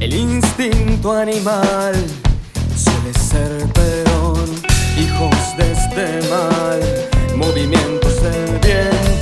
[0.00, 1.94] El instinto animal
[2.76, 4.44] suele ser perón,
[4.98, 6.80] hijos de este mal,
[7.36, 9.13] movimientos del bien.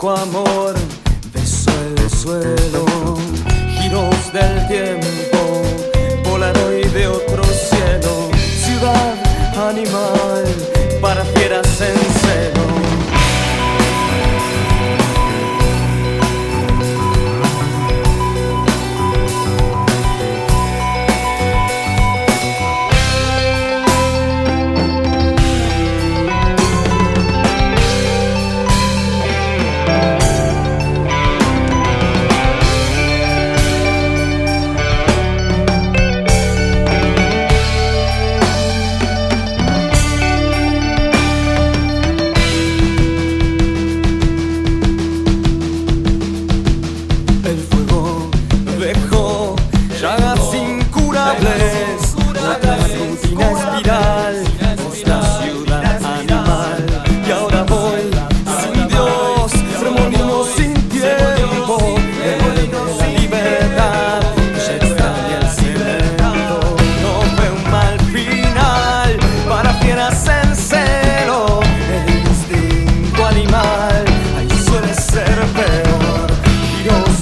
[0.00, 0.74] loco amor
[1.32, 2.86] beso el suelo,
[3.78, 5.62] giros del tiempo,
[6.24, 8.30] volar hoy de otro cielo,
[8.64, 9.14] ciudad
[9.68, 10.29] animal.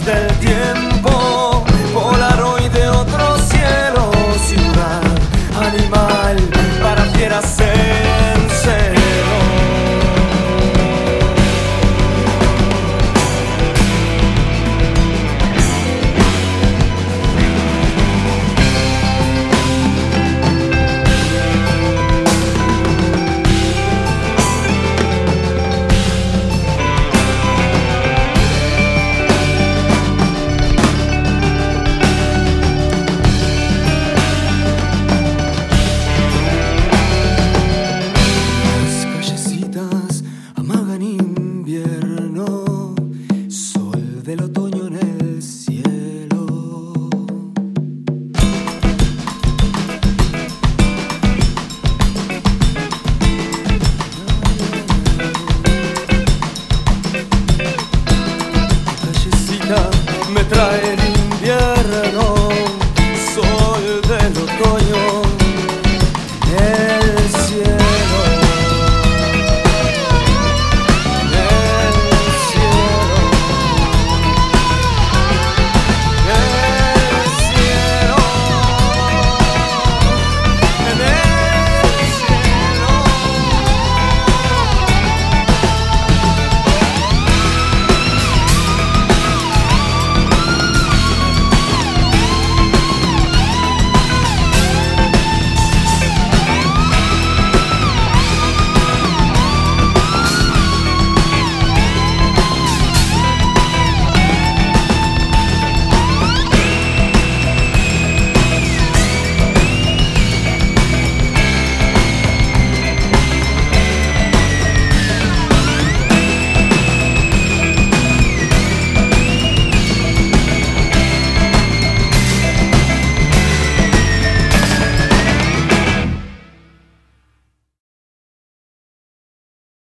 [0.09, 0.98] del tiempo.